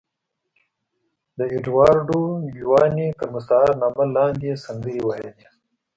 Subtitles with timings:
[1.37, 2.21] د اېډوارډو
[2.55, 5.47] ګیواني تر مستعار نامه لاندې یې سندرې ویلې.